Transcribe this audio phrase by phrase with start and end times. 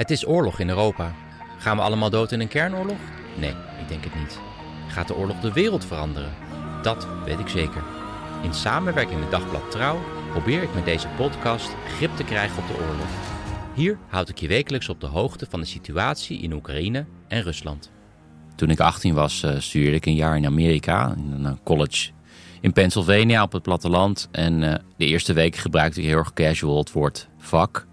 [0.00, 1.14] Het is oorlog in Europa.
[1.58, 2.98] Gaan we allemaal dood in een kernoorlog?
[3.38, 4.38] Nee, ik denk het niet.
[4.88, 6.32] Gaat de oorlog de wereld veranderen?
[6.82, 7.82] Dat weet ik zeker.
[8.42, 9.98] In samenwerking met Dagblad Trouw
[10.30, 13.08] probeer ik met deze podcast grip te krijgen op de oorlog.
[13.74, 17.90] Hier houd ik je wekelijks op de hoogte van de situatie in Oekraïne en Rusland.
[18.54, 22.10] Toen ik 18 was, uh, studeerde ik een jaar in Amerika, in een college
[22.60, 24.28] in Pennsylvania op het platteland.
[24.30, 27.88] En uh, de eerste week gebruikte ik heel erg casual het woord fuck.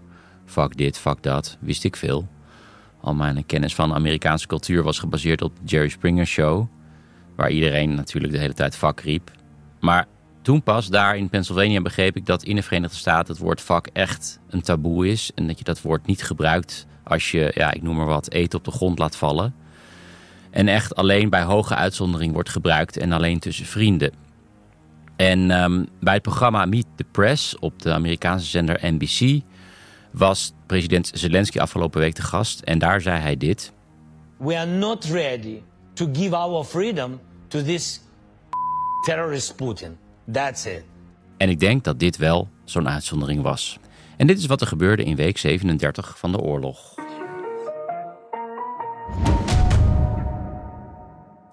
[0.47, 2.27] Fuck dit, fuck dat, wist ik veel.
[3.01, 6.67] Al mijn kennis van Amerikaanse cultuur was gebaseerd op de Jerry Springer Show.
[7.35, 9.31] Waar iedereen natuurlijk de hele tijd fuck riep.
[9.79, 10.07] Maar
[10.41, 13.89] toen pas daar in Pennsylvania begreep ik dat in de Verenigde Staten het woord fuck
[13.93, 15.31] echt een taboe is.
[15.35, 18.59] En dat je dat woord niet gebruikt als je, ja, ik noem maar wat, eten
[18.59, 19.53] op de grond laat vallen.
[20.49, 24.11] En echt alleen bij hoge uitzondering wordt gebruikt en alleen tussen vrienden.
[25.15, 29.41] En um, bij het programma Meet the Press op de Amerikaanse zender NBC
[30.11, 32.59] was president Zelensky afgelopen week de gast.
[32.59, 33.71] En daar zei hij dit.
[34.37, 35.61] We are not ready
[35.93, 38.01] to give our freedom to this
[39.05, 39.97] terrorist Putin.
[40.31, 40.83] That's it.
[41.37, 43.79] En ik denk dat dit wel zo'n uitzondering was.
[44.17, 46.95] En dit is wat er gebeurde in week 37 van de oorlog.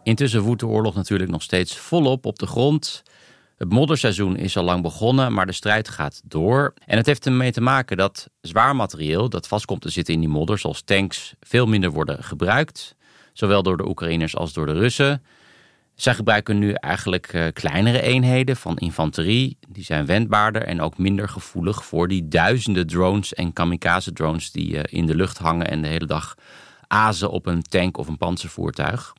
[0.03, 3.03] Intussen woedt de oorlog natuurlijk nog steeds volop op de grond.
[3.57, 6.75] Het modderseizoen is al lang begonnen, maar de strijd gaat door.
[6.87, 10.21] En het heeft ermee te maken dat zwaar materieel dat vast komt te zitten in
[10.21, 12.97] die modder, zoals tanks, veel minder worden gebruikt.
[13.33, 15.23] Zowel door de Oekraïners als door de Russen.
[15.95, 19.59] Zij gebruiken nu eigenlijk uh, kleinere eenheden van infanterie.
[19.69, 24.75] Die zijn wendbaarder en ook minder gevoelig voor die duizenden drones en kamikaze drones die
[24.75, 26.35] uh, in de lucht hangen en de hele dag
[26.87, 29.13] azen op een tank of een panzervoertuig.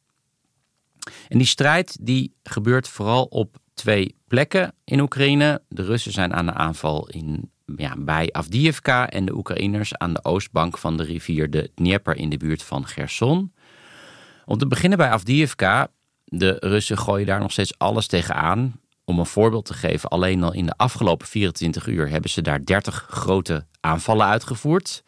[1.28, 5.62] En die strijd die gebeurt vooral op twee plekken in Oekraïne.
[5.68, 10.24] De Russen zijn aan de aanval in, ja, bij Avdiivka en de Oekraïners aan de
[10.24, 13.53] oostbank van de rivier de Dnieper in de buurt van Gerson.
[14.46, 15.88] Om te beginnen bij Avdiivka.
[16.24, 18.80] De Russen gooien daar nog steeds alles tegenaan.
[19.03, 22.66] Om een voorbeeld te geven, alleen al in de afgelopen 24 uur hebben ze daar
[22.66, 25.03] 30 grote aanvallen uitgevoerd.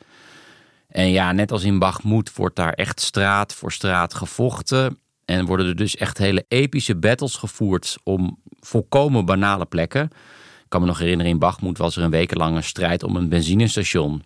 [0.88, 5.00] En ja, net als in Bakhmut wordt daar echt straat voor straat gevochten.
[5.28, 10.04] En worden er dus echt hele epische battles gevoerd om volkomen banale plekken.
[10.04, 14.24] Ik kan me nog herinneren, in Bakhmut was er een wekenlange strijd om een benzinestation.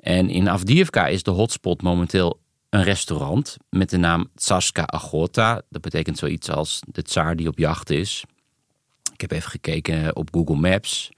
[0.00, 2.40] En in Avdiivka is de hotspot momenteel
[2.70, 5.62] een restaurant met de naam Tsaska Agota.
[5.70, 8.24] Dat betekent zoiets als de tsaar die op jacht is.
[9.12, 11.10] Ik heb even gekeken op Google Maps.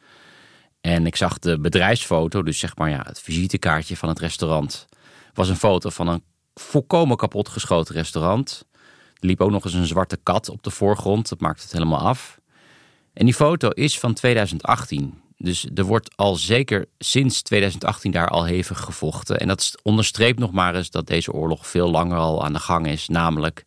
[0.80, 4.86] En ik zag de bedrijfsfoto, dus zeg maar ja, het visitekaartje van het restaurant.
[5.34, 6.22] Was een foto van een
[6.54, 8.64] volkomen kapotgeschoten restaurant.
[9.20, 11.28] Liep ook nog eens een zwarte kat op de voorgrond.
[11.28, 12.40] Dat maakt het helemaal af.
[13.12, 15.20] En die foto is van 2018.
[15.38, 19.40] Dus er wordt al zeker sinds 2018 daar al hevig gevochten.
[19.40, 22.86] En dat onderstreept nog maar eens dat deze oorlog veel langer al aan de gang
[22.86, 23.08] is.
[23.08, 23.64] Namelijk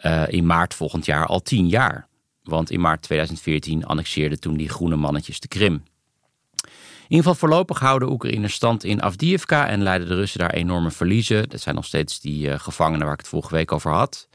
[0.00, 2.08] uh, in maart volgend jaar al tien jaar.
[2.42, 5.72] Want in maart 2014 annexeerden toen die groene mannetjes de Krim.
[5.74, 10.90] In ieder geval voorlopig houden Oekraïners stand in Avdiivka en leiden de Russen daar enorme
[10.90, 11.48] verliezen.
[11.48, 14.28] Dat zijn nog steeds die uh, gevangenen waar ik het vorige week over had.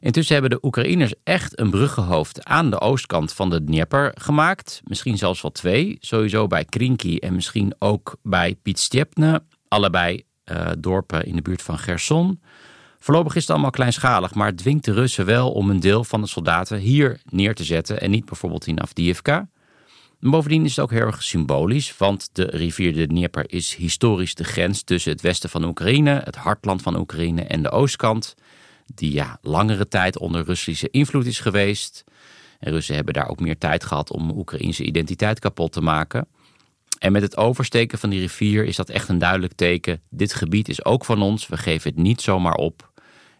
[0.00, 4.80] Intussen hebben de Oekraïners echt een bruggenhoofd aan de oostkant van de Dnieper gemaakt.
[4.84, 5.96] Misschien zelfs wel twee.
[6.00, 9.42] Sowieso bij Krinky en misschien ook bij Pietstjepne.
[9.68, 10.22] Allebei
[10.52, 12.40] uh, dorpen in de buurt van Gerson.
[12.98, 16.20] Voorlopig is het allemaal kleinschalig, maar het dwingt de Russen wel om een deel van
[16.20, 19.48] de soldaten hier neer te zetten en niet bijvoorbeeld in Avdiivka.
[20.20, 24.44] Bovendien is het ook heel erg symbolisch, want de rivier de Dnieper is historisch de
[24.44, 28.34] grens tussen het westen van Oekraïne, het hartland van Oekraïne en de oostkant
[28.94, 32.04] die ja, langere tijd onder Russische invloed is geweest.
[32.58, 36.28] En Russen hebben daar ook meer tijd gehad om Oekraïnse identiteit kapot te maken.
[36.98, 40.00] En met het oversteken van die rivier is dat echt een duidelijk teken.
[40.10, 41.46] Dit gebied is ook van ons.
[41.46, 42.92] We geven het niet zomaar op.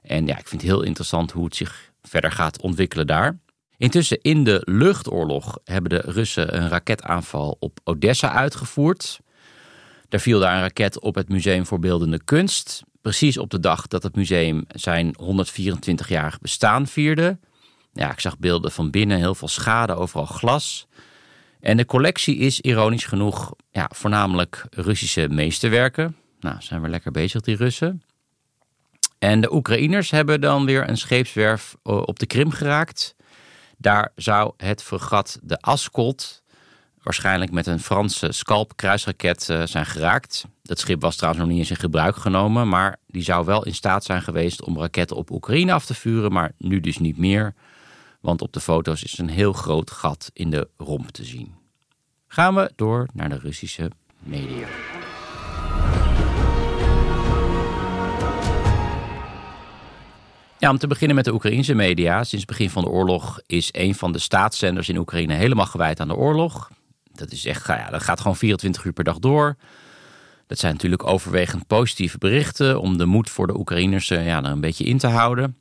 [0.02, 3.38] En ja, ik vind het heel interessant hoe het zich verder gaat ontwikkelen daar.
[3.76, 9.20] Intussen in de luchtoorlog hebben de Russen een raketaanval op Odessa uitgevoerd.
[10.08, 13.86] Daar viel daar een raket op het Museum voor Beeldende Kunst precies op de dag
[13.86, 17.38] dat het museum zijn 124-jarig bestaan vierde.
[17.92, 20.86] Ja, ik zag beelden van binnen, heel veel schade, overal glas.
[21.60, 26.16] En de collectie is ironisch genoeg ja, voornamelijk Russische meesterwerken.
[26.40, 28.02] Nou, zijn we lekker bezig, die Russen.
[29.18, 33.14] En de Oekraïners hebben dan weer een scheepswerf op de Krim geraakt.
[33.76, 36.42] Daar zou het fregat de Askold
[37.02, 40.44] waarschijnlijk met een Franse Scalp kruisraket eh, zijn geraakt.
[40.62, 43.74] Dat schip was trouwens nog niet eens in gebruik genomen, maar die zou wel in
[43.74, 47.54] staat zijn geweest om raketten op Oekraïne af te vuren, maar nu dus niet meer.
[48.20, 51.54] Want op de foto's is een heel groot gat in de romp te zien.
[52.26, 54.66] Gaan we door naar de Russische media.
[60.58, 62.16] Ja, om te beginnen met de Oekraïnse media.
[62.24, 66.00] Sinds het begin van de oorlog is een van de staatszenders in Oekraïne helemaal gewijd
[66.00, 66.70] aan de oorlog.
[67.18, 69.56] Dat is echt, ja, dat gaat gewoon 24 uur per dag door.
[70.46, 74.50] Dat zijn natuurlijk overwegend positieve berichten om de moed voor de Oekraïners eh, ja, er
[74.50, 75.58] een beetje in te houden.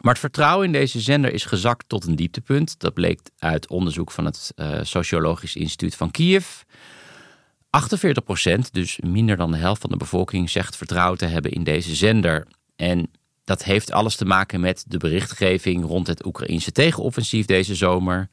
[0.00, 2.78] Maar het vertrouwen in deze zender is gezakt tot een dieptepunt.
[2.78, 6.46] Dat bleek uit onderzoek van het uh, Sociologisch Instituut van Kiev.
[7.70, 11.64] 48 procent, dus minder dan de helft van de bevolking, zegt vertrouwen te hebben in
[11.64, 12.46] deze zender.
[12.76, 13.10] En
[13.44, 18.28] dat heeft alles te maken met de berichtgeving rond het Oekraïnse tegenoffensief deze zomer.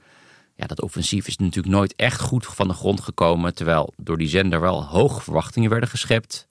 [0.62, 4.28] Ja, dat offensief is natuurlijk nooit echt goed van de grond gekomen, terwijl door die
[4.28, 6.48] zender wel hoge verwachtingen werden geschept.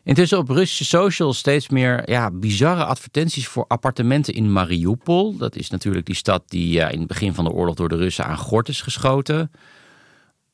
[0.04, 5.38] Intussen op Russische socials steeds meer ja, bizarre advertenties voor appartementen in Mariupol.
[5.38, 7.96] Dat is natuurlijk die stad die ja, in het begin van de oorlog door de
[7.96, 9.52] Russen aan gort is geschoten.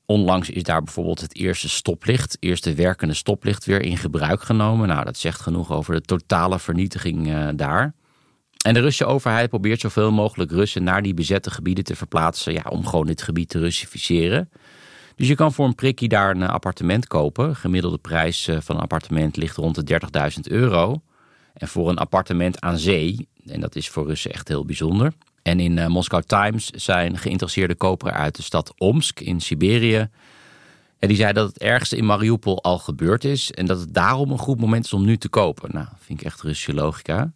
[0.05, 4.87] Onlangs is daar bijvoorbeeld het eerste stoplicht, eerste werkende stoplicht weer in gebruik genomen.
[4.87, 7.93] Nou, dat zegt genoeg over de totale vernietiging uh, daar.
[8.65, 12.63] En de Russische overheid probeert zoveel mogelijk Russen naar die bezette gebieden te verplaatsen, ja,
[12.69, 14.49] om gewoon dit gebied te Russificeren.
[15.19, 17.55] Dus je kan voor een prikkie daar een appartement kopen.
[17.55, 19.99] Gemiddelde prijs eh, van een appartement ligt rond de
[20.35, 21.01] 30.000 euro.
[21.53, 25.13] En voor een appartement aan zee, en dat is voor Russen echt heel bijzonder.
[25.41, 30.09] En in uh, Moscow Times zijn geïnteresseerde koperen uit de stad Omsk in Siberië.
[30.99, 33.51] En die zei dat het ergste in Mariupol al gebeurd is.
[33.51, 35.69] En dat het daarom een goed moment is om nu te kopen.
[35.73, 37.31] Nou, vind ik echt Russische logica.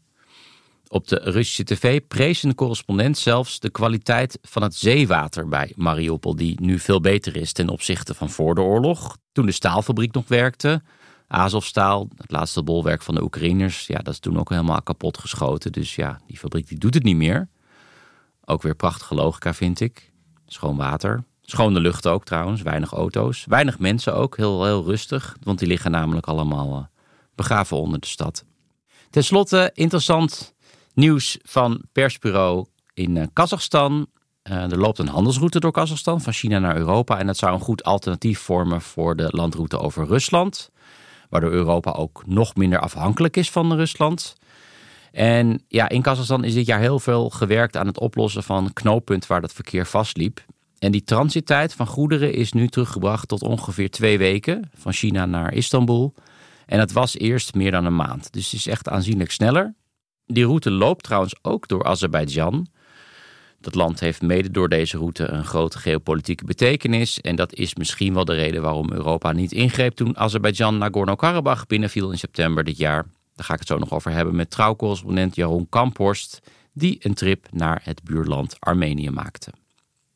[0.94, 6.36] Op de Russische tv prees een correspondent zelfs de kwaliteit van het zeewater bij Mariupol,
[6.36, 10.28] die nu veel beter is ten opzichte van voor de oorlog, toen de staalfabriek nog
[10.28, 10.82] werkte.
[11.28, 15.72] Azovstaal, het laatste bolwerk van de Oekraïners, ja, dat is toen ook helemaal kapot geschoten.
[15.72, 17.50] Dus ja, die fabriek die doet het niet meer.
[18.46, 20.12] Ook weer prachtige logica, vind ik.
[20.46, 21.24] Schoon water.
[21.42, 23.46] Schone lucht ook trouwens, weinig auto's.
[23.48, 26.86] Weinig mensen ook, heel, heel rustig, want die liggen namelijk allemaal uh,
[27.36, 28.46] begraven onder de stad.
[29.10, 30.54] Ten slotte, interessant
[30.94, 34.08] Nieuws van persbureau in eh, Kazachstan.
[34.50, 37.20] Uh, er loopt een handelsroute door Kazachstan van China naar Europa.
[37.20, 40.72] En dat zou een goed alternatief vormen voor de landroute over Rusland.
[41.30, 44.36] Waardoor Europa ook nog minder afhankelijk is van Rusland.
[45.12, 49.28] En ja, in Kazachstan is dit jaar heel veel gewerkt aan het oplossen van knooppunt
[49.28, 50.46] waar dat verkeer vastliep.
[50.80, 55.54] En die transittijd van goederen is nu teruggebracht tot ongeveer twee weken van China naar
[55.54, 56.14] Istanbul.
[56.66, 58.34] En het was eerst meer dan een maand.
[58.34, 59.74] Dus het is echt aanzienlijk sneller.
[60.34, 62.68] Die route loopt trouwens ook door Azerbeidzjan.
[63.60, 67.22] Dat land heeft mede door deze route een grote geopolitieke betekenis.
[67.22, 72.12] En dat is misschien wel de reden waarom Europa niet ingreep toen Azerbeidzjan Nagorno-Karabakh binnenviel
[72.12, 73.06] in september dit jaar.
[73.36, 76.40] Daar ga ik het zo nog over hebben met trouwcorrespondent Jeroen Kamphorst.
[76.74, 79.52] die een trip naar het buurland Armenië maakte.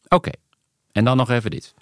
[0.08, 0.32] Oké,
[0.92, 1.74] en dan nog even dit.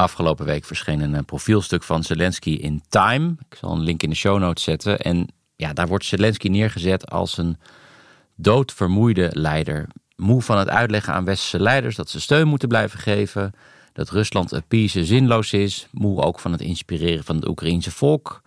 [0.00, 3.36] Afgelopen week verscheen een profielstuk van Zelensky in Time.
[3.48, 4.98] Ik zal een link in de show notes zetten.
[4.98, 7.56] En ja, daar wordt Zelensky neergezet als een
[8.36, 9.88] doodvermoeide leider.
[10.16, 13.52] Moe van het uitleggen aan westerse leiders dat ze steun moeten blijven geven.
[13.92, 15.88] Dat Rusland appease zinloos is.
[15.90, 18.42] Moe ook van het inspireren van het Oekraïense volk.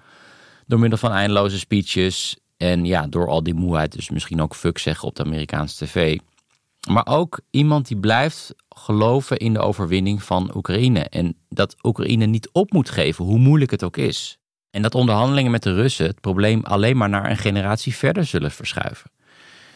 [0.68, 2.38] Door middel van eindeloze speeches.
[2.58, 6.18] En ja, door al die moeheid dus misschien ook fuck zeggen op de Amerikaanse tv.
[6.90, 11.00] Maar ook iemand die blijft geloven in de overwinning van Oekraïne.
[11.00, 14.38] En dat Oekraïne niet op moet geven, hoe moeilijk het ook is.
[14.70, 18.52] En dat onderhandelingen met de Russen het probleem alleen maar naar een generatie verder zullen
[18.52, 19.12] verschuiven.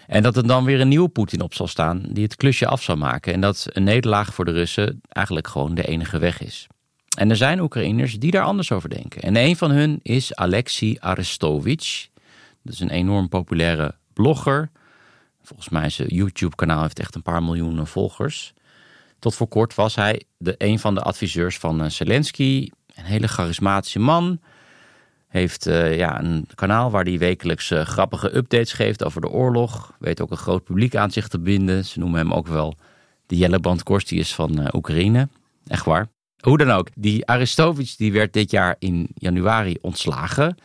[0.08, 2.84] En dat er dan weer een nieuwe Poetin op zal staan die het klusje af
[2.84, 3.34] zal maken.
[3.34, 6.68] En dat een nederlaag voor de Russen eigenlijk gewoon de enige weg is.
[7.18, 9.22] En er zijn Oekraïners die daar anders over denken.
[9.22, 12.08] En een van hun is Alexei Arestovich.
[12.64, 14.70] Dat is een enorm populaire blogger.
[15.48, 18.54] Volgens mij zijn YouTube-kanaal heeft echt een paar miljoen volgers.
[19.20, 22.70] Tot voor kort was hij de, een van de adviseurs van eh, Zelensky.
[22.96, 24.40] Een hele charismatische man.
[25.28, 29.96] Heeft uh, ja, een kanaal waar hij wekelijks uh, grappige updates geeft over de oorlog.
[30.00, 31.86] Weet ook een groot publiek aan zich te binden.
[31.86, 32.76] Ze noemen hem ook wel
[33.26, 35.28] de Jelleband Korstius van uh, Oekraïne.
[35.68, 36.08] Echt waar.
[36.40, 40.58] Hoe dan ook, die Aristovich die werd dit jaar in januari ontslagen.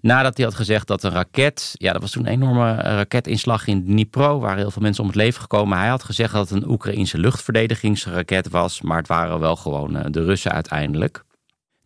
[0.00, 3.84] Nadat hij had gezegd dat een raket, ja dat was toen een enorme raketinslag in
[3.84, 5.78] Dnipro, waar heel veel mensen om het leven gekomen.
[5.78, 10.24] Hij had gezegd dat het een Oekraïnse luchtverdedigingsraket was, maar het waren wel gewoon de
[10.24, 11.24] Russen uiteindelijk.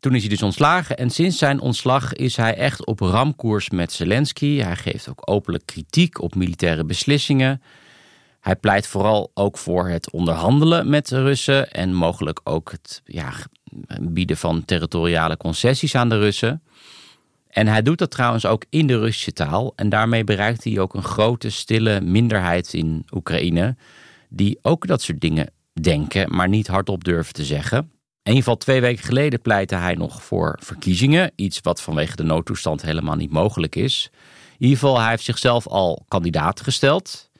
[0.02, 3.92] Toen is hij dus ontslagen en sinds zijn ontslag is hij echt op ramkoers met
[3.92, 4.58] Zelensky.
[4.58, 7.62] Hij geeft ook openlijk kritiek op militaire beslissingen.
[8.40, 13.32] Hij pleit vooral ook voor het onderhandelen met de Russen en mogelijk ook het ja,
[14.00, 16.62] bieden van territoriale concessies aan de Russen.
[17.52, 20.94] En hij doet dat trouwens ook in de Russische taal en daarmee bereikt hij ook
[20.94, 23.76] een grote stille minderheid in Oekraïne
[24.28, 27.78] die ook dat soort dingen denken, maar niet hardop durven te zeggen.
[27.78, 27.88] In
[28.22, 31.32] ieder geval twee weken geleden pleitte hij nog voor verkiezingen.
[31.36, 34.10] Iets wat vanwege de noodtoestand helemaal niet mogelijk is.
[34.58, 37.30] In ieder geval, hij heeft zichzelf al kandidaat gesteld.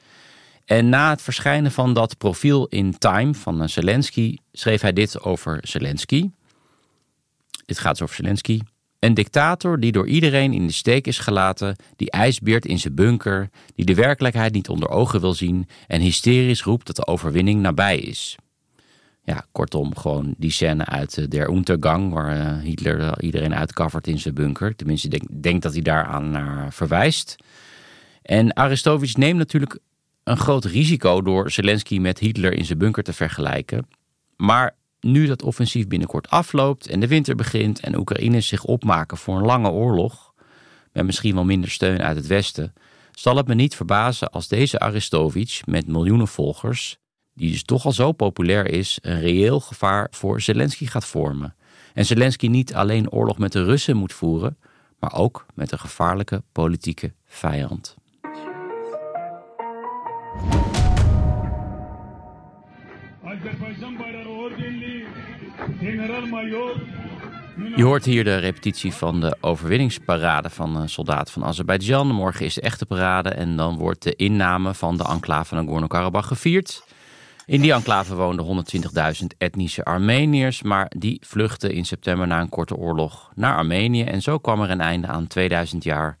[0.65, 5.59] En na het verschijnen van dat profiel in Time van Zelensky schreef hij dit over
[5.61, 6.29] Zelensky.
[7.65, 8.59] Dit gaat over Zelensky.
[9.03, 13.49] Een dictator die door iedereen in de steek is gelaten, die ijsbeert in zijn bunker,
[13.75, 17.97] die de werkelijkheid niet onder ogen wil zien en hysterisch roept dat de overwinning nabij
[17.97, 18.37] is
[19.23, 24.19] ja, kortom, gewoon die scène uit uh, Der Untergang, waar uh, Hitler iedereen uitcovert in
[24.19, 24.75] zijn bunker.
[24.75, 27.35] Tenminste, ik denk, denk, dat hij daaraan naar verwijst.
[28.21, 29.79] En Aristovich neemt natuurlijk
[30.23, 33.87] een groot risico door Zelensky met Hitler in zijn bunker te vergelijken.
[34.35, 39.37] Maar nu dat offensief binnenkort afloopt en de winter begint en Oekraïne zich opmaken voor
[39.37, 40.33] een lange oorlog,
[40.91, 42.73] met misschien wel minder steun uit het Westen,
[43.11, 46.97] zal het me niet verbazen als deze Aristovich met miljoenen volgers
[47.33, 51.55] die dus toch al zo populair is, een reëel gevaar voor Zelensky gaat vormen.
[51.93, 54.57] En Zelensky niet alleen oorlog met de Russen moet voeren,
[54.99, 57.95] maar ook met een gevaarlijke politieke vijand.
[67.75, 72.07] Je hoort hier de repetitie van de overwinningsparade van soldaten van Azerbeidzjan.
[72.07, 76.83] Morgen is de echte parade en dan wordt de inname van de enclave Nagorno-Karabakh gevierd.
[77.45, 78.65] In die enclave woonden
[79.21, 84.03] 120.000 etnische Armeniërs, maar die vluchtten in september na een korte oorlog naar Armenië.
[84.03, 86.17] En zo kwam er een einde aan 2000 jaar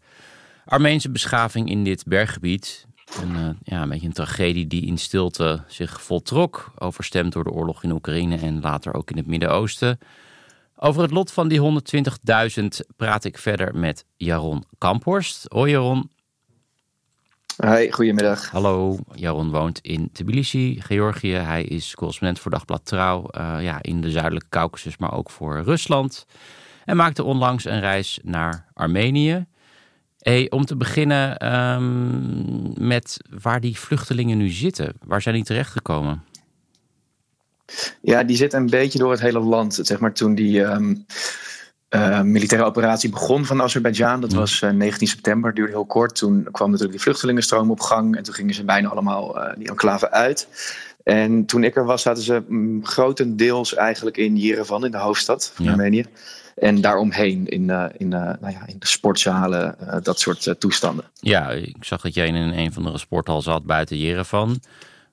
[0.65, 2.87] Armeense beschaving in dit berggebied.
[3.21, 7.51] Een, uh, ja, een beetje een tragedie die in stilte zich voltrok, overstemd door de
[7.51, 9.99] oorlog in Oekraïne en later ook in het Midden-Oosten.
[10.75, 11.81] Over het lot van die
[12.61, 15.45] 120.000 praat ik verder met Jaron Kamphorst.
[15.47, 16.11] Hoi Jaron.
[17.65, 18.49] Hi, goedemiddag.
[18.49, 21.33] Hallo, Jaron woont in Tbilisi, Georgië.
[21.33, 25.61] Hij is correspondent voor Dagblad Trouw uh, ja, in de zuidelijke Caucasus, maar ook voor
[25.61, 26.25] Rusland.
[26.85, 29.45] En maakte onlangs een reis naar Armenië.
[30.23, 34.93] Hey, om te beginnen um, met waar die vluchtelingen nu zitten.
[35.05, 36.23] Waar zijn die terechtgekomen?
[38.01, 39.79] Ja, die zitten een beetje door het hele land.
[39.81, 40.59] Zeg maar toen die...
[40.59, 41.05] Um
[41.95, 44.21] uh, militaire operatie begon van Azerbeidzjan.
[44.21, 46.15] Dat was uh, 19 september, duurde heel kort.
[46.15, 48.15] Toen kwam natuurlijk die vluchtelingenstroom op gang.
[48.15, 50.47] En toen gingen ze bijna allemaal uh, die enclave uit.
[51.03, 55.51] En toen ik er was, zaten ze mm, grotendeels eigenlijk in Yerevan, in de hoofdstad
[55.55, 55.71] van ja.
[55.71, 56.05] Armenië.
[56.55, 61.05] En daaromheen, in, in, nou ja, in de sportzalen, dat soort toestanden.
[61.19, 64.59] Ja, ik zag dat jij in een van de sporthal zat buiten Yerevan.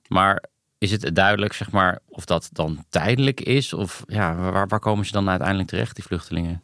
[0.07, 0.43] Maar
[0.77, 3.73] is het duidelijk, zeg maar, of dat dan tijdelijk is?
[3.73, 6.61] Of ja, waar, waar komen ze dan uiteindelijk terecht, die vluchtelingen?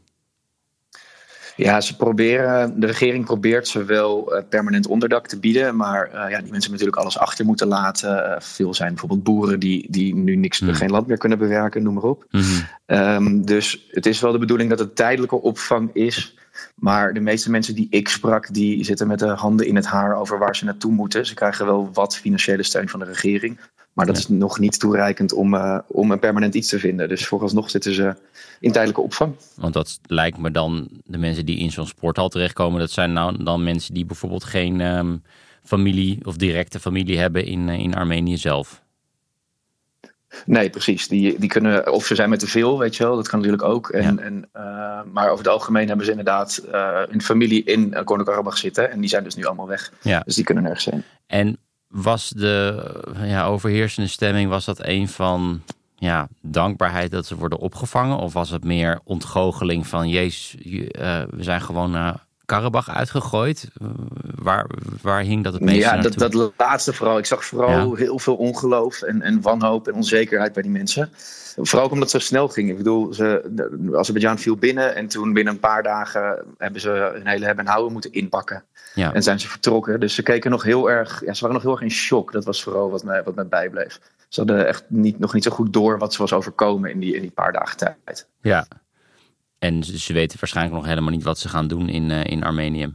[1.58, 5.76] Ja, ze proberen, de regering probeert ze wel uh, permanent onderdak te bieden.
[5.76, 8.18] Maar uh, ja, die mensen hebben natuurlijk alles achter moeten laten.
[8.18, 10.74] Uh, veel zijn bijvoorbeeld boeren die, die nu niks, mm.
[10.74, 12.26] geen land meer kunnen bewerken, noem maar op.
[12.32, 12.42] Mm
[12.88, 16.36] um, dus het is wel de bedoeling dat het tijdelijke opvang is.
[16.76, 20.16] Maar de meeste mensen die ik sprak, die zitten met de handen in het haar
[20.16, 21.26] over waar ze naartoe moeten.
[21.26, 23.60] Ze krijgen wel wat financiële steun van de regering.
[23.98, 27.10] Maar dat is nog niet toereikend om, uh, om een permanent iets te vinden.
[27.10, 28.16] Dus vooralsnog zitten ze
[28.60, 29.36] in tijdelijke opvang.
[29.56, 33.44] Want dat lijkt me dan, de mensen die in zo'n sporthal terechtkomen, dat zijn nou
[33.44, 35.24] dan mensen die bijvoorbeeld geen um,
[35.63, 38.84] familie of directe familie hebben in, uh, in Armenië zelf.
[40.46, 41.08] Nee, precies.
[41.08, 43.68] Die, die kunnen, of ze zijn met te veel, weet je wel, dat kan natuurlijk
[43.68, 43.89] ook.
[43.89, 44.22] En, ja.
[44.22, 46.63] en, uh, maar over het algemeen hebben ze inderdaad
[47.10, 48.92] een familie in Nagorno-Karabakh zitten.
[48.92, 49.94] En die zijn dus nu allemaal weg.
[50.01, 50.20] Ja.
[50.20, 51.04] Dus die kunnen nergens heen.
[51.27, 52.86] En was de
[53.24, 55.62] ja, overheersende stemming, was dat een van
[55.96, 58.17] ja, dankbaarheid dat ze worden opgevangen?
[58.17, 60.82] Of was het meer ontgoocheling van, jezus, uh,
[61.29, 63.68] we zijn gewoon naar Karabach uitgegooid?
[64.36, 64.66] Waar,
[65.01, 67.18] waar hing dat het meest Ja, dat, dat laatste vooral.
[67.18, 67.96] Ik zag vooral ja.
[67.96, 71.10] heel veel ongeloof en, en wanhoop en onzekerheid bij die mensen.
[71.56, 72.70] Vooral omdat het zo snel ging.
[72.70, 73.42] Ik bedoel, ze,
[73.94, 77.72] Azerbeidzjan viel binnen en toen binnen een paar dagen hebben ze een hele hebben en
[77.72, 78.63] houden moeten inpakken.
[78.94, 79.13] Ja.
[79.13, 80.00] En zijn ze vertrokken.
[80.00, 82.32] Dus ze keken nog heel erg, ja, ze waren nog heel erg in shock.
[82.32, 84.00] Dat was vooral wat mij, wat mij bijbleef.
[84.27, 87.16] Ze hadden echt niet, nog niet zo goed door wat ze was overkomen in die,
[87.16, 88.27] in die paar dagen tijd.
[88.42, 88.68] Ja,
[89.60, 92.94] en ze weten waarschijnlijk nog helemaal niet wat ze gaan doen in, uh, in Armenië.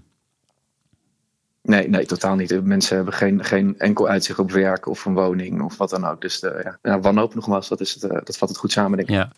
[1.62, 2.64] Nee, nee, totaal niet.
[2.64, 6.20] Mensen hebben geen, geen enkel uitzicht op werk of een woning of wat dan ook.
[6.20, 8.96] Dus de, ja, ja, wanhoop nogmaals, dat, is het, uh, dat vat het goed samen,
[8.96, 9.14] denk ik.
[9.14, 9.32] Ja.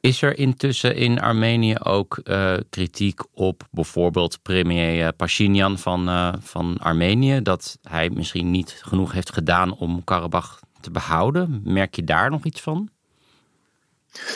[0.00, 6.78] Is er intussen in Armenië ook uh, kritiek op bijvoorbeeld premier Pashinyan van, uh, van
[6.78, 7.42] Armenië?
[7.42, 11.60] Dat hij misschien niet genoeg heeft gedaan om Karabach te behouden?
[11.64, 12.88] Merk je daar nog iets van?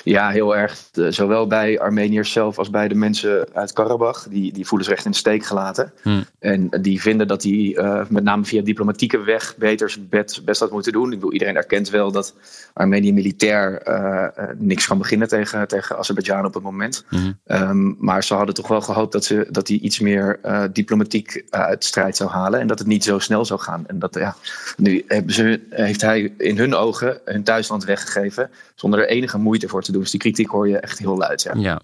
[0.05, 0.77] Ja, heel erg.
[0.93, 4.27] Zowel bij Armeniërs zelf als bij de mensen uit Karabach.
[4.29, 5.93] Die, die voelen zich echt in de steek gelaten.
[6.03, 6.25] Hmm.
[6.39, 10.71] En die vinden dat hij uh, met name via diplomatieke weg beter best, best had
[10.71, 11.05] moeten doen.
[11.05, 12.35] Ik bedoel, iedereen erkent wel dat
[12.73, 17.05] Armenië militair uh, niks kan beginnen tegen, tegen Azerbeidzjan op het moment.
[17.09, 17.38] Hmm.
[17.47, 21.45] Um, maar ze hadden toch wel gehoopt dat, ze, dat hij iets meer uh, diplomatiek
[21.51, 22.61] uit strijd zou halen.
[22.61, 23.87] En dat het niet zo snel zou gaan.
[23.87, 24.37] En dat, ja,
[24.77, 28.51] nu hebben ze, heeft hij in hun ogen hun thuisland weggegeven.
[28.75, 30.00] Zonder er enige moeite voor te doen.
[30.00, 31.42] Dus die kritiek hoor je echt heel luid.
[31.42, 31.54] Ja.
[31.57, 31.81] ja.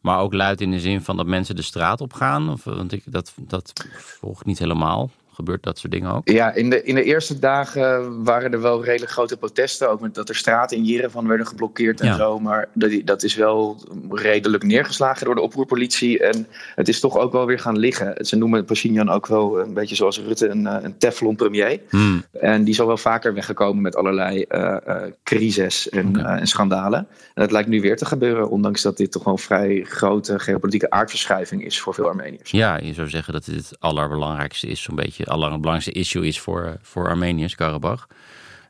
[0.00, 2.50] Maar ook luid in de zin van dat mensen de straat op gaan?
[2.50, 5.10] Of, want ik, dat, dat volgt niet helemaal.
[5.36, 6.28] Gebeurt dat soort dingen ook?
[6.28, 9.90] Ja, in de, in de eerste dagen waren er wel redelijk grote protesten.
[9.90, 12.16] Ook met dat er straten in Jerevan werden geblokkeerd en Ja.
[12.16, 12.38] zo.
[12.38, 13.76] Maar dat, dat is wel
[14.10, 16.18] redelijk neergeslagen door de oproerpolitie.
[16.22, 18.26] En het is toch ook wel weer gaan liggen.
[18.26, 21.80] Ze noemen Pashinyan ook wel een beetje zoals Rutte een, eh, een teflon premier.
[21.88, 22.24] Hmm.
[22.40, 26.98] En die is al wel vaker weggekomen met allerlei eh, crises en, en schandalen.
[26.98, 28.50] En dat lijkt nu weer te gebeuren.
[28.50, 32.50] Ondanks dat dit toch wel een vrij grote geopolitieke aardverschuiving is voor veel Armeniërs.
[32.50, 36.40] Ja, je zou zeggen dat dit het allerbelangrijkste is, zo'n beetje het allerbelangrijkste issue is
[36.40, 38.06] voor, voor Armeniërs, Karabach.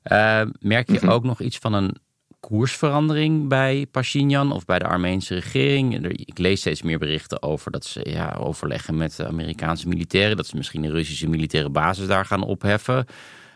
[0.02, 1.08] Eh, merk je Mhm.
[1.08, 1.96] ook nog iets van een
[2.40, 6.04] koersverandering bij Pashinyan of bij de Armeense regering?
[6.04, 10.36] Er- Ik lees steeds meer berichten over dat ze ja, overleggen met de Amerikaanse militairen,
[10.36, 13.06] dat ze misschien een Russische militaire basis daar gaan opheffen.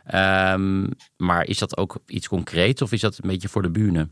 [0.04, 0.86] Ehm,
[1.16, 4.08] maar is dat ook iets concreets of is dat een beetje voor de bühne?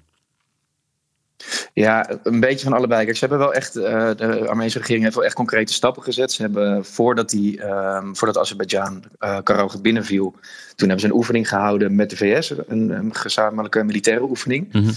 [1.72, 3.05] Ja, een beetje van allebei.
[3.05, 6.33] Kijk, ze hebben wel echt, eh, de Armeense regering heeft wel echt concrete stappen gezet.
[6.33, 10.35] Ze hebben voordat, die, ehm, voordat Azerbeidzjan uh, binnenviel,
[10.74, 14.72] toen hebben ze een oefening gehouden met de VS, een, een gezamenlijke militaire oefening.
[14.72, 14.90] Mhm.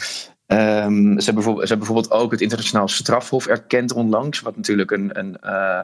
[0.45, 4.91] Ehm, ze, hebben bijvoorbeeld, ze hebben bijvoorbeeld ook het internationaal strafhof erkend onlangs, wat natuurlijk
[4.91, 5.82] een, een, uh,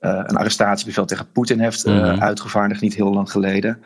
[0.00, 2.20] uh, een arrestatiebevel tegen Poetin heeft Mhm.
[2.20, 3.82] uitgevaardigd, niet heel lang geleden.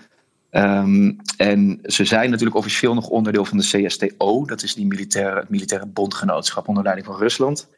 [0.57, 4.45] Um, en ze zijn natuurlijk officieel nog onderdeel van de CSTO.
[4.45, 7.69] Dat is die militaire, het militaire bondgenootschap onder leiding van Rusland.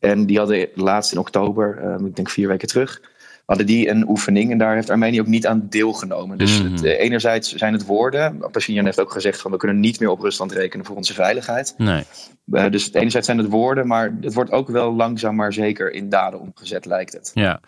[0.00, 3.00] En die hadden laatst in oktober, uh, ik denk vier weken terug,
[3.46, 4.50] hadden die een oefening.
[4.50, 6.38] En daar heeft Armenië ook niet aan deelgenomen.
[6.38, 6.72] Dus Mhm.
[6.72, 8.44] het, eh, enerzijds zijn het woorden.
[8.50, 11.74] Pashinyan heeft ook gezegd van we kunnen niet meer op Rusland rekenen voor onze veiligheid.
[11.76, 12.04] Nee.
[12.52, 15.92] Uh, dus het enerzijds zijn het woorden, maar het wordt ook wel langzaam maar zeker
[15.92, 17.30] in daden omgezet, lijkt het.
[17.34, 17.60] Ja.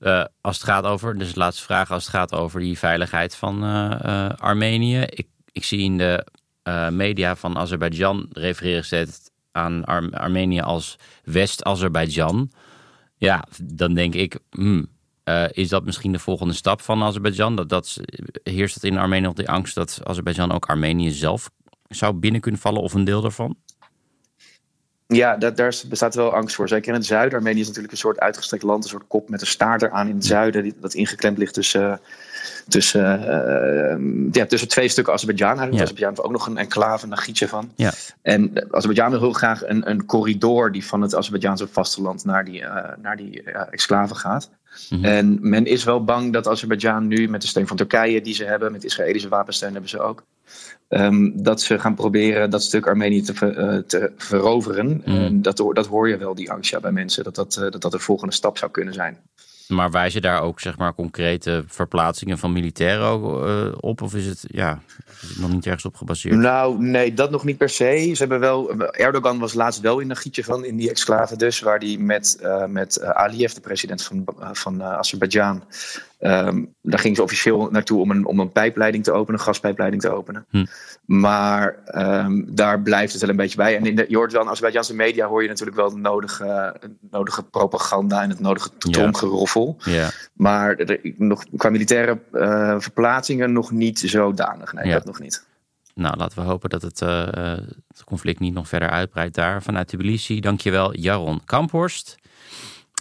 [0.00, 3.64] Uh, als het gaat over, dus laatste vraag, als het gaat over die veiligheid van
[3.64, 5.00] uh, Armenië.
[5.00, 6.26] Ik, ik zie in de
[6.90, 12.50] media van Azerbeidzjan refereren steeds aan Ar Armenië als West-Azerbeidzjan.
[13.16, 14.86] Ja, dan denk ik, hmm,
[15.50, 17.56] is dat misschien de volgende stap van Azerbeidzjan?
[17.56, 18.00] Dat, dat,
[18.42, 21.50] heerst het in Armenië nog die angst dat Azerbeidzjan ook Armenië zelf
[21.88, 23.56] zou binnen kunnen vallen of een deel daarvan?
[25.14, 26.68] Ja, dat, daar bestaat wel angst voor.
[26.68, 27.38] Zeker in het zuiden.
[27.38, 30.14] Armenië is natuurlijk een soort uitgestrekt land, een soort kop met een staart eraan in
[30.14, 32.00] het zuiden, die, dat ingeklemd ligt tussen,
[32.68, 35.56] tussen, uh, ja, tussen twee stukken Azerbeidzjan.
[35.56, 35.62] Ja.
[35.62, 37.72] Azerbeidzjan heeft ook nog een enclave, een gietje van.
[37.74, 37.92] Ja.
[38.22, 42.60] En Azerbeidzjan wil heel graag een, een corridor die van het Azerbeidzjaanse vasteland naar die,
[42.60, 44.50] uh, naar die uh, exclave gaat.
[44.90, 45.04] Mm -hmm.
[45.04, 48.44] En men is wel bang dat Azerbeidzjan nu met de steun van Turkije die ze
[48.44, 50.22] hebben, met Israëlische wapensteun hebben ze ook.
[50.90, 55.02] Um, dat ze gaan proberen dat stuk Armenië te, ver, uh, te veroveren.
[55.04, 55.14] Mm.
[55.14, 57.80] Uh, dat, dat hoor je wel, die angst ja, bij mensen, dat dat, uh, dat
[57.82, 59.18] dat de volgende stap zou kunnen zijn.
[59.66, 64.02] Maar wijzen daar ook zeg maar, concrete verplaatsingen van militairen op?
[64.02, 64.82] Of is het, ja,
[65.22, 66.34] is het nog niet ergens op gebaseerd?
[66.34, 68.10] Nou, nee, dat nog niet per se.
[68.12, 71.60] Ze hebben wel, Erdogan was laatst wel in een gietje van, in die exclave dus,
[71.60, 75.64] waar hij met, met Aliyev, de president van, van Azerbeidzjan,
[76.20, 80.02] Um, daar ging ze officieel naartoe om een, om een pijpleiding te openen, een gaspijpleiding
[80.02, 80.46] te openen.
[80.50, 80.64] Hm.
[81.04, 83.76] Maar um, daar blijft het wel een beetje bij.
[83.76, 86.76] En in de Jordan, Azerbeidzjaanse media hoor je natuurlijk wel de nodige,
[87.10, 89.76] nodige propaganda en het nodige tromgeroffel.
[89.78, 89.92] Ja.
[89.92, 90.10] Ja.
[90.32, 94.72] Maar er, nog, qua militaire uh, verplaatsingen nog niet zodanig.
[94.72, 94.92] Nee, ja.
[94.92, 95.46] dat nog niet.
[95.94, 97.26] Nou, laten we hopen dat het, uh,
[97.88, 99.62] het conflict niet nog verder uitbreidt daar.
[99.62, 102.16] Vanuit Tbilisi, dankjewel Jaron Kamphorst.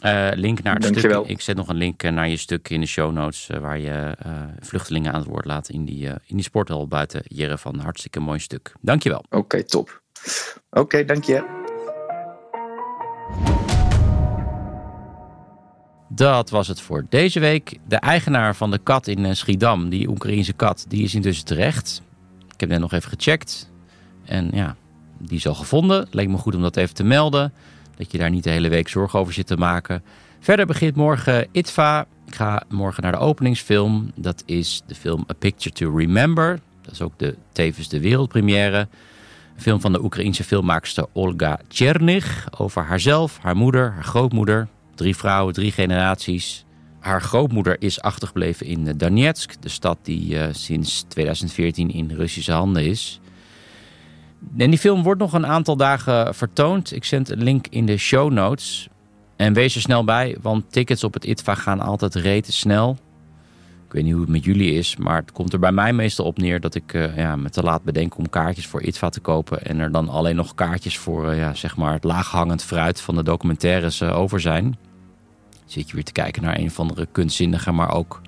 [0.05, 1.23] Uh, link naar het Dankjewel.
[1.23, 1.35] stuk.
[1.35, 3.49] Ik zet nog een link naar je stuk in de show notes.
[3.51, 7.21] Uh, waar je uh, vluchtelingen aan het woord laat in die, in die sporthal buiten
[7.27, 7.79] Jerevan.
[7.79, 8.73] Hartstikke mooi stuk.
[8.81, 9.19] Dankjewel.
[9.19, 10.01] Oké, okay, top.
[10.69, 11.55] Oké, okay, dank je.
[16.09, 17.77] Dat was het voor deze week.
[17.87, 22.01] De eigenaar van de kat in Schiedam, die Oekraïense kat, die is intussen terecht.
[22.53, 23.71] Ik heb net nog even gecheckt.
[24.25, 24.75] En ja,
[25.17, 26.07] die is al gevonden.
[26.11, 27.53] Leek me goed om dat even te melden.
[27.97, 30.03] Dat je daar niet de hele week zorgen over zit te maken.
[30.39, 32.05] Verder begint morgen ITVA.
[32.25, 34.11] Ik ga morgen naar de openingsfilm.
[34.15, 36.59] Dat is de film A Picture to Remember.
[36.81, 38.87] Dat is ook de, tevens de wereldpremière.
[39.55, 42.47] Een film van de Oekraïense filmmaakster Olga Tchernig.
[42.57, 44.67] Over haarzelf, haar moeder, haar grootmoeder.
[44.95, 46.65] Drie vrouwen, drie generaties.
[46.99, 49.61] Haar grootmoeder is achtergebleven in Donetsk.
[49.61, 53.19] De stad die uh, sinds 2014 in Russische handen is.
[54.57, 56.95] En die film wordt nog een aantal dagen vertoond.
[56.95, 58.89] Ik zend een link in de show notes.
[59.35, 62.97] En wees er snel bij, want tickets op het ITVA gaan altijd rete snel.
[63.85, 66.25] Ik weet niet hoe het met jullie is, maar het komt er bij mij meestal
[66.25, 69.19] op neer dat ik uh, ja, me te laat bedenk om kaartjes voor ITVA te
[69.19, 69.65] kopen.
[69.65, 73.15] En er dan alleen nog kaartjes voor uh, ja, zeg maar het laaghangend fruit van
[73.15, 74.77] de documentaires uh, over zijn.
[75.65, 78.21] Zit je weer te kijken naar een van de kunstzinnige, maar ook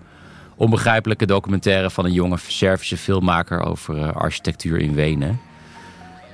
[0.55, 5.39] onbegrijpelijke documentaire van een jonge Servische filmmaker over architectuur in Wenen.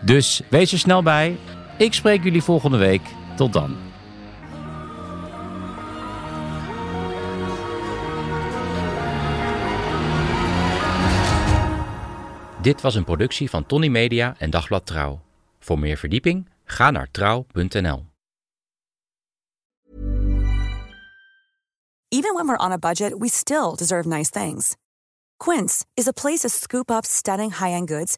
[0.01, 1.38] Dus wees er snel bij.
[1.77, 3.01] Ik spreek jullie volgende week.
[3.36, 3.75] Tot dan.
[12.62, 15.21] Dit was een productie van Tony Media en Dagblad Trouw.
[15.60, 18.05] Voor meer verdieping ga naar trouw.nl.
[22.10, 24.75] Even when we're on a budget, we still deserve nice things.
[25.38, 28.17] Quince is a place to scoop up stunning high-end goods